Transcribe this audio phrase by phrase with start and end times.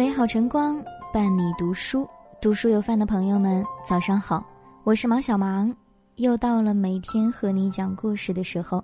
[0.00, 0.82] 美好晨光
[1.12, 2.08] 伴你读书，
[2.40, 4.42] 读书有饭的朋友们，早上好，
[4.82, 5.76] 我是毛小芒，
[6.16, 8.82] 又到了每天和你讲故事的时候。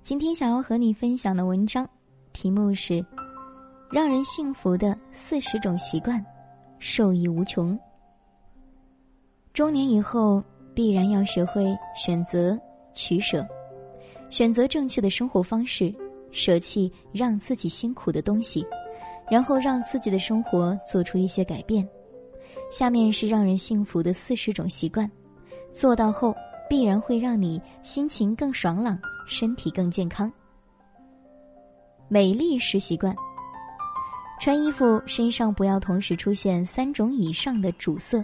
[0.00, 1.84] 今天想要和你分享的文章，
[2.32, 2.94] 题目是
[3.90, 6.20] 《让人幸福的四十种习惯》，
[6.78, 7.76] 受益无穷。
[9.52, 10.40] 中年以后，
[10.72, 12.56] 必然要学会选择、
[12.94, 13.44] 取舍，
[14.30, 15.92] 选择正确的生活方式，
[16.30, 18.64] 舍弃让自己辛苦的东西。
[19.30, 21.86] 然后让自己的生活做出一些改变。
[22.70, 25.10] 下面是让人幸福的四十种习惯，
[25.72, 26.34] 做到后
[26.68, 30.32] 必然会让你心情更爽朗，身体更健康。
[32.08, 33.14] 美丽是习惯。
[34.40, 38.22] 穿衣服身上不要同时出现三种以上的主色，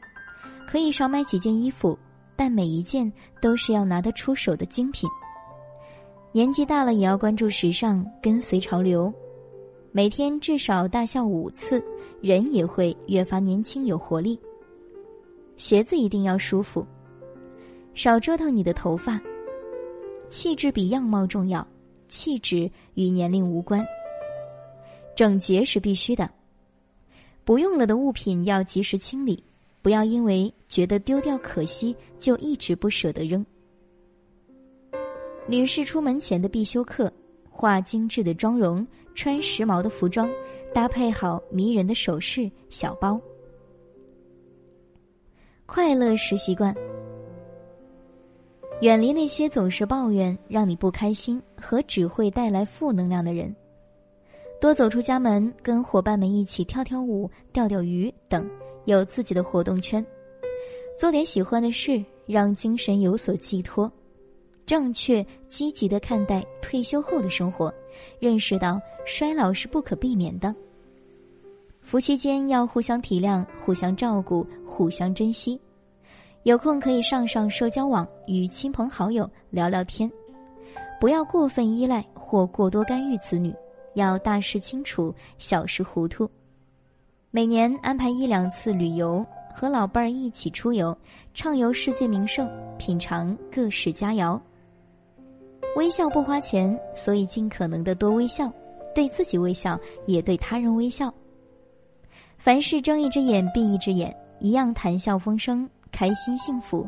[0.66, 1.96] 可以少买几件衣服，
[2.36, 5.08] 但每一件都是要拿得出手的精品。
[6.32, 9.12] 年纪大了也要关注时尚，跟随潮流。
[9.92, 11.82] 每天至少大笑五次，
[12.20, 14.38] 人也会越发年轻有活力。
[15.56, 16.86] 鞋子一定要舒服，
[17.92, 19.20] 少折腾你的头发。
[20.28, 21.66] 气质比样貌重要，
[22.06, 23.84] 气质与年龄无关。
[25.16, 26.30] 整洁是必须的，
[27.44, 29.42] 不用了的物品要及时清理，
[29.82, 33.44] 不要因为觉得丢掉可惜就一直不舍得扔。
[35.48, 37.12] 女士出门前的必修课。
[37.52, 40.30] 化精致的妆容，穿时髦的服装，
[40.72, 43.20] 搭配好迷人的首饰、小包。
[45.66, 46.74] 快乐是习惯，
[48.80, 53.54] 远离那些总是抱怨让你不开心和只会带来负能量的人。
[54.60, 58.48] 多走出家门，跟伙伴们一起跳跳舞、钓钓鱼等，
[58.84, 60.04] 有自己的活动圈。
[60.98, 63.90] 做点喜欢的事，让精神有所寄托。
[64.70, 67.74] 正确积极的看待退休后的生活，
[68.20, 70.54] 认识到衰老是不可避免的。
[71.80, 75.60] 夫妻间要互相体谅、互相照顾、互相珍惜。
[76.44, 80.08] 有空可以上上社交网，与亲朋好友聊聊天。
[81.00, 83.52] 不要过分依赖或过多干预子女，
[83.94, 86.30] 要大事清楚，小事糊涂。
[87.32, 90.96] 每年安排一两次旅游，和老伴儿一起出游，
[91.34, 92.48] 畅游世界名胜，
[92.78, 94.40] 品尝各式佳肴。
[95.76, 98.52] 微笑不花钱，所以尽可能的多微笑，
[98.94, 101.12] 对自己微笑，也对他人微笑。
[102.36, 106.86] 凡事睁一只眼闭一只眼，一样谈笑风生，开心幸福。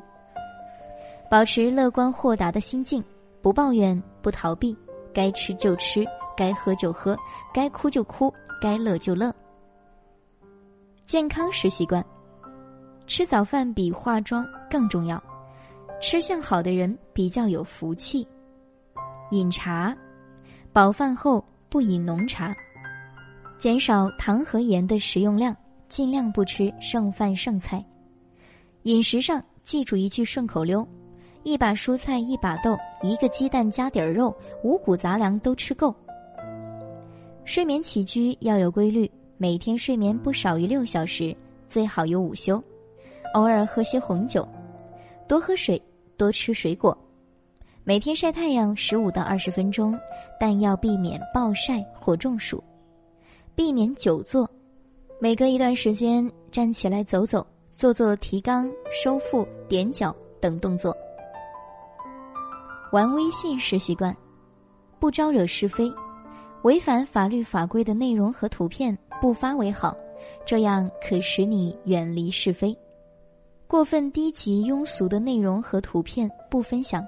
[1.31, 3.03] 保持乐观豁达的心境，
[3.41, 4.76] 不抱怨，不逃避，
[5.14, 6.04] 该吃就吃，
[6.37, 7.16] 该喝就喝，
[7.54, 9.32] 该哭就哭，该乐就乐。
[11.06, 12.04] 健康是习惯，
[13.06, 15.22] 吃早饭比化妆更重要，
[16.00, 18.26] 吃相好的人比较有福气。
[19.32, 19.97] 饮茶，
[20.75, 22.54] 饱饭后不饮浓茶，
[23.56, 25.56] 减少糖和盐的食用量，
[25.88, 27.82] 尽量不吃剩饭剩菜。
[28.82, 30.87] 饮食上记住一句顺口溜：
[31.44, 35.94] 一把蔬菜一把豆，一个鸡蛋加点儿肉，五谷杂粮都吃够。
[37.47, 41.34] 睡眠起居要有规律，每天睡眠不少于六小时，
[41.66, 42.62] 最好有午休，
[43.32, 44.47] 偶尔喝些红酒，
[45.26, 45.81] 多喝水，
[46.19, 46.94] 多吃水果。
[47.84, 49.98] 每天晒太阳十五到二十分钟，
[50.38, 52.62] 但要避免暴晒或中暑，
[53.56, 54.48] 避免久坐，
[55.20, 57.44] 每隔一段时间站起来走走，
[57.75, 58.70] 做做提肛、
[59.03, 60.97] 收腹、踮脚等动作。
[62.93, 64.16] 玩微信是习惯，
[65.00, 65.93] 不招惹是非，
[66.62, 69.93] 违反法律法规的内容和图片不发为好，
[70.47, 72.78] 这样可使你远离是非。
[73.66, 77.04] 过分低级庸俗的内容和图片不分享。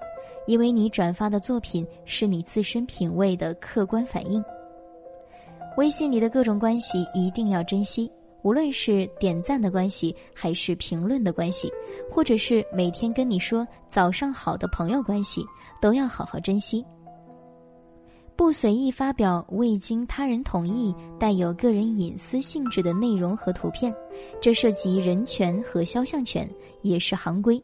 [0.46, 4.42] 因为你转发的作品是你自身品味的客观反应。
[5.76, 8.10] 微信里的各种关系一定要珍惜，
[8.42, 11.68] 无论是点赞的关系，还是评论的关系，
[12.10, 15.44] 或者是每天跟你说早上好的朋友关系，
[15.80, 16.84] 都要好好珍惜。
[18.36, 23.94] 不随意发表未经他人同意、带有个人隐私性质的内容和图片，
[24.40, 26.48] 这涉及人权和肖像权，
[26.82, 27.62] 也是行规。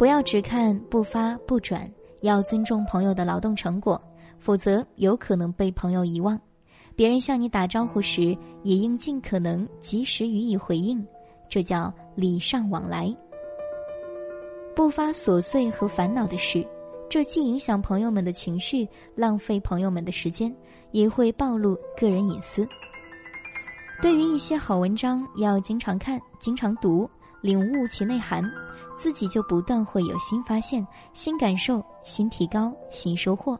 [0.00, 1.86] 不要只看不发不转，
[2.22, 4.02] 要尊重朋友的劳动成果，
[4.38, 6.40] 否则有可能被朋友遗忘。
[6.96, 11.06] 别人向你打招呼时，也应尽可能及时予以回应，
[11.50, 13.14] 这叫礼尚往来。
[14.74, 16.66] 不发琐碎和烦恼的事，
[17.10, 20.50] 这既影响朋友们的情绪，浪费朋友们的时间，
[20.92, 22.66] 也会暴露个人隐私。
[24.00, 27.06] 对于一些好文章，要经常看，经常读，
[27.42, 28.42] 领悟其内涵。
[29.00, 33.56] 自己就不断会有新发现、新感受、新提高、新收获。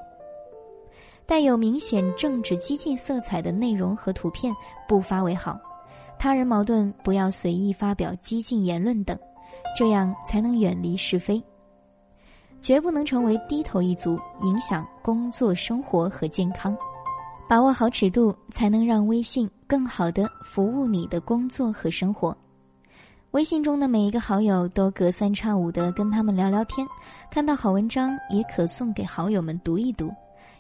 [1.25, 4.55] 带有明显政治激进色彩的内容和图片
[4.87, 5.59] 不发为好，
[6.19, 9.19] 他人矛盾不要随意发表激进言论等，
[9.75, 11.43] 这样才能远离是非。
[12.61, 16.77] 绝不能成为低头一族，影响工作、生活和健康。
[17.49, 22.37] 把握好尺度，才能让微信更好的服务你的工作和生活。
[23.33, 26.85] 微信中的每一个好友都隔三差五的跟他们聊聊天，
[27.31, 30.13] 看到好文章也可送给好友们读一读，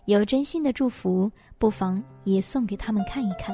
[0.05, 1.29] 有真心的祝福，
[1.59, 3.53] 不妨也送给他们看一看。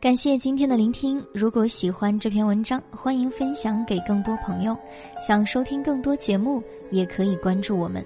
[0.00, 4.76] 感谢今天的聆听，如果喜欢这篇文章，欢迎分享给更多朋友。
[5.20, 8.04] 想收听更多节目，也可以关注我们。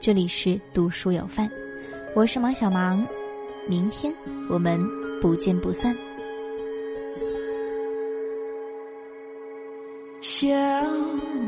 [0.00, 1.50] 这里是读书有范，
[2.14, 3.06] 我是马小芒，
[3.66, 4.12] 明天
[4.50, 4.78] 我们
[5.22, 5.96] 不见不散。
[10.40, 10.46] 笑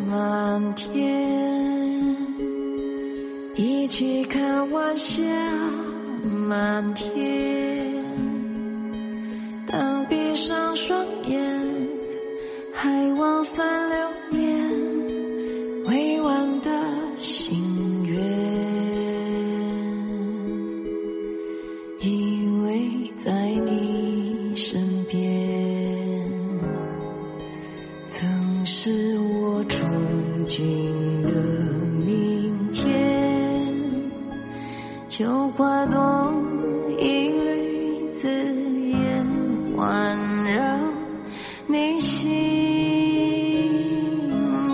[0.08, 2.16] 满天，
[3.54, 5.22] 一起看晚霞
[6.48, 7.94] 满天。
[9.64, 11.40] 当闭上双眼，
[12.72, 13.89] 还往返
[35.20, 36.32] 就化作
[36.98, 38.26] 一缕紫
[38.88, 39.26] 烟，
[39.76, 40.64] 环绕
[41.66, 42.18] 你心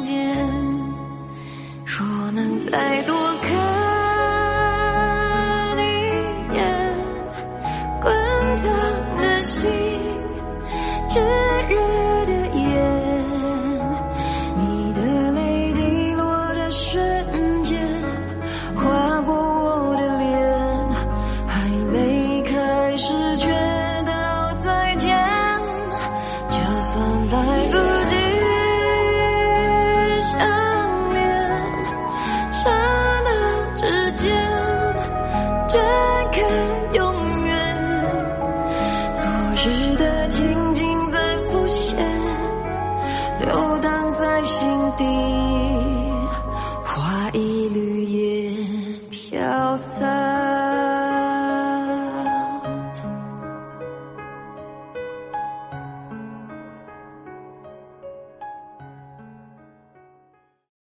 [0.05, 0.39] 间。
[1.85, 3.51] 若能再多看
[5.79, 5.83] 一
[6.55, 6.65] 眼，
[8.01, 8.15] 滚
[8.57, 8.71] 烫
[9.21, 9.69] 的心，
[11.09, 11.19] 炙
[35.77, 36.06] should